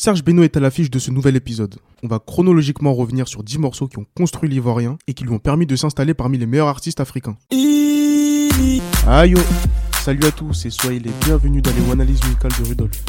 [0.00, 1.74] Serge Beno est à l'affiche de ce nouvel épisode.
[2.04, 5.40] On va chronologiquement revenir sur 10 morceaux qui ont construit l'Ivoirien et qui lui ont
[5.40, 7.36] permis de s'installer parmi les meilleurs artistes africains.
[9.08, 9.40] Aïe oh.
[10.04, 13.04] Salut à tous et soyez les bienvenus dans les analyses musicales de Rudolf.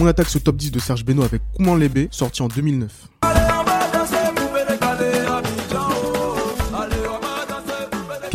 [0.00, 3.11] On attaque ce top 10 de Serge Beno avec Kouman Lébé, sorti en 2009.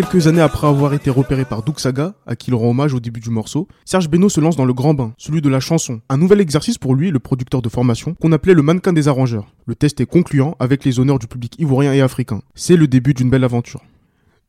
[0.10, 3.02] Quelques années après avoir été repéré par Doug Saga, à qui il rend hommage au
[3.02, 6.00] début du morceau, Serge Beno se lance dans le grand bain, celui de la chanson.
[6.08, 9.48] Un nouvel exercice pour lui, le producteur de formation, qu'on appelait le mannequin des arrangeurs.
[9.66, 12.40] Le test est concluant avec les honneurs du public ivoirien et africain.
[12.56, 13.82] C'est le début d'une belle aventure.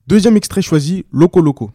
[0.06, 1.72] Deuxième extrait choisi, Loco Loco.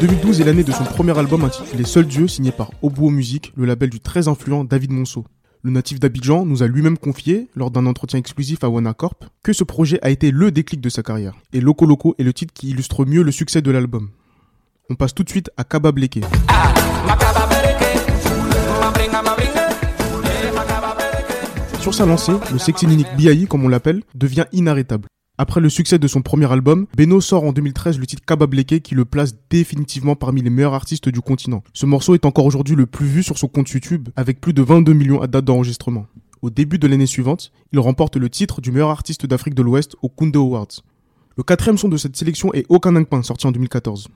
[0.00, 3.64] 2012 est l'année de son premier album intitulé Seul Dieu, signé par Obuo Music, le
[3.64, 5.24] label du très influent David Monceau.
[5.66, 9.64] Le natif d'Abidjan nous a lui-même confié, lors d'un entretien exclusif à WanaCorp, que ce
[9.64, 11.34] projet a été le déclic de sa carrière.
[11.52, 14.10] Et Loco Loco est le titre qui illustre mieux le succès de l'album.
[14.90, 16.20] On passe tout de suite à Kaba Bleke.
[21.80, 25.08] Sur sa lancée, le sexy Nick BI, comme on l'appelle, devient inarrêtable.
[25.38, 28.94] Après le succès de son premier album, Beno sort en 2013 le titre Kabableke qui
[28.94, 31.62] le place définitivement parmi les meilleurs artistes du continent.
[31.74, 34.62] Ce morceau est encore aujourd'hui le plus vu sur son compte YouTube avec plus de
[34.62, 36.06] 22 millions à date d'enregistrement.
[36.40, 39.96] Au début de l'année suivante, il remporte le titre du meilleur artiste d'Afrique de l'Ouest
[40.00, 40.82] au Kunde Awards.
[41.36, 44.08] Le quatrième son de cette sélection est Aucun Pain, sorti en 2014.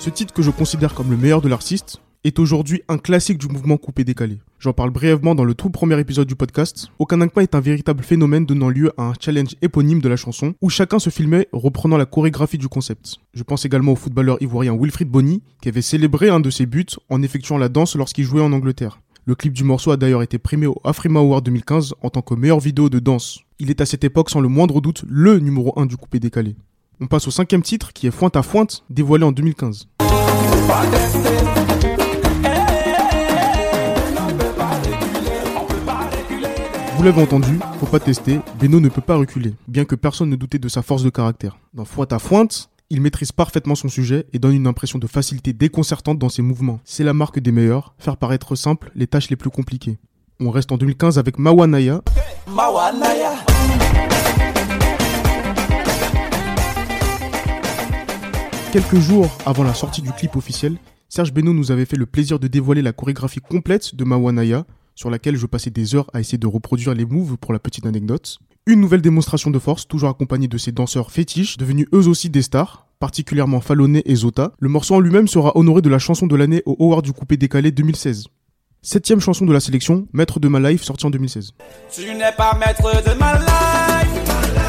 [0.00, 3.46] Ce titre que je considère comme le meilleur de l'artiste est aujourd'hui un classique du
[3.46, 4.38] mouvement coupé-décalé.
[4.58, 6.88] J'en parle brièvement dans le tout premier épisode du podcast.
[6.98, 10.68] Okanankpa est un véritable phénomène donnant lieu à un challenge éponyme de la chanson où
[10.68, 13.16] chacun se filmait reprenant la chorégraphie du concept.
[13.32, 16.86] Je pense également au footballeur ivoirien Wilfried Bonny qui avait célébré un de ses buts
[17.10, 19.00] en effectuant la danse lorsqu'il jouait en Angleterre.
[19.24, 22.34] Le clip du morceau a d'ailleurs été primé au Afrima Award 2015 en tant que
[22.34, 23.40] meilleure vidéo de danse.
[23.60, 26.56] Il est à cette époque sans le moindre doute le numéro 1 du coupé décalé.
[27.00, 29.88] On passe au cinquième titre qui est Fointe à Fointe, dévoilé en 2015.
[36.96, 40.36] Vous l'avez entendu, faut pas tester, Beno ne peut pas reculer, bien que personne ne
[40.36, 41.58] doutait de sa force de caractère.
[41.74, 45.52] Dans Fointe à Fointe, il maîtrise parfaitement son sujet et donne une impression de facilité
[45.52, 46.80] déconcertante dans ses mouvements.
[46.84, 49.98] C'est la marque des meilleurs, faire paraître simple les tâches les plus compliquées.
[50.40, 52.00] On reste en 2015 avec Mawanaya.
[52.50, 53.32] Mawanaya.
[58.72, 60.78] Quelques jours avant la sortie du clip officiel,
[61.10, 64.64] Serge Beno nous avait fait le plaisir de dévoiler la chorégraphie complète de Mawanaya,
[64.96, 67.86] sur laquelle je passais des heures à essayer de reproduire les moves pour la petite
[67.86, 68.38] anecdote.
[68.66, 72.42] Une nouvelle démonstration de force, toujours accompagnée de ces danseurs fétiches, devenus eux aussi des
[72.42, 74.54] stars, particulièrement Faloné et Zota.
[74.58, 77.36] Le morceau en lui-même sera honoré de la chanson de l'année au Howard du coupé
[77.36, 78.26] décalé 2016.
[78.82, 81.52] Septième chanson de la sélection, Maître de ma life, sorti en 2016.
[81.92, 84.65] Tu n'es pas maître de ma life.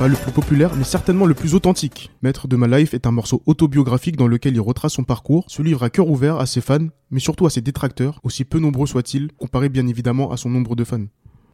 [0.00, 2.10] Pas le plus populaire, mais certainement le plus authentique.
[2.22, 5.60] Maître de ma life est un morceau autobiographique dans lequel il retrace son parcours, se
[5.60, 8.86] livre à cœur ouvert à ses fans, mais surtout à ses détracteurs, aussi peu nombreux
[8.86, 11.04] soient-ils, comparé bien évidemment à son nombre de fans.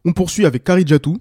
[0.04, 1.14] On poursuit avec Karijatu.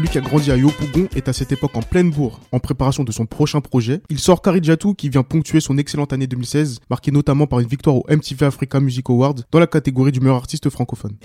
[0.00, 3.04] Celui qui a grandi à Yopougon est à cette époque en pleine bourre, en préparation
[3.04, 4.00] de son prochain projet.
[4.08, 7.96] Il sort Karijatu qui vient ponctuer son excellente année 2016, marquée notamment par une victoire
[7.96, 11.18] au MTV Africa Music Award dans la catégorie du meilleur artiste francophone.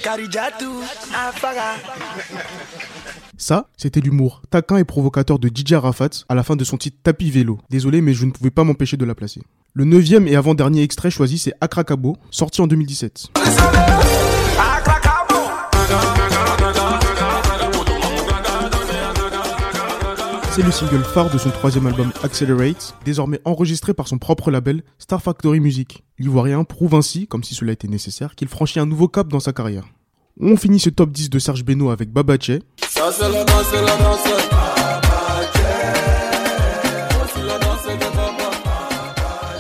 [3.38, 6.98] Ça, c'était l'humour taquin et provocateur de DJ Arafat à la fin de son titre
[7.02, 7.60] Tapis Vélo.
[7.70, 9.42] Désolé, mais je ne pouvais pas m'empêcher de la placer.
[9.74, 13.30] Le neuvième et avant-dernier extrait choisi, c'est Akrakabo, sorti en 2017.
[20.56, 24.84] C'est le single phare de son troisième album Accelerate, désormais enregistré par son propre label
[25.00, 26.06] Star Factory Music.
[26.18, 29.52] L'Ivoirien prouve ainsi, comme si cela était nécessaire, qu'il franchit un nouveau cap dans sa
[29.52, 29.84] carrière.
[30.40, 32.52] On finit ce top 10 de Serge Beno avec Babache.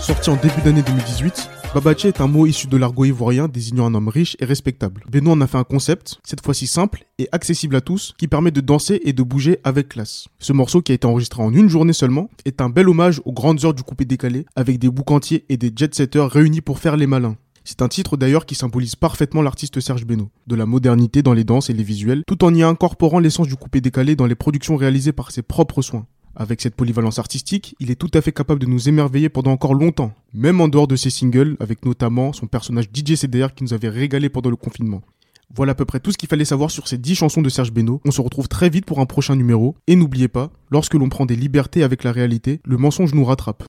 [0.05, 3.95] Sorti en début d'année 2018, Babache est un mot issu de l'argot ivoirien désignant un
[3.95, 5.03] homme riche et respectable.
[5.09, 8.51] Benoît en a fait un concept, cette fois-ci simple et accessible à tous, qui permet
[8.51, 10.27] de danser et de bouger avec classe.
[10.37, 13.33] Ce morceau, qui a été enregistré en une journée seulement, est un bel hommage aux
[13.33, 17.07] grandes heures du coupé décalé, avec des boucantiers et des jet-setters réunis pour faire les
[17.07, 17.35] malins.
[17.63, 21.43] C'est un titre d'ailleurs qui symbolise parfaitement l'artiste Serge Beno, de la modernité dans les
[21.43, 24.75] danses et les visuels, tout en y incorporant l'essence du coupé décalé dans les productions
[24.75, 26.05] réalisées par ses propres soins.
[26.37, 29.73] Avec cette polyvalence artistique, il est tout à fait capable de nous émerveiller pendant encore
[29.73, 33.73] longtemps, même en dehors de ses singles, avec notamment son personnage DJ CDR qui nous
[33.73, 35.01] avait régalé pendant le confinement.
[35.55, 37.71] Voilà à peu près tout ce qu'il fallait savoir sur ces 10 chansons de Serge
[37.71, 38.01] Beno.
[38.03, 39.75] On se retrouve très vite pour un prochain numéro.
[39.87, 43.63] Et n'oubliez pas, lorsque l'on prend des libertés avec la réalité, le mensonge nous rattrape.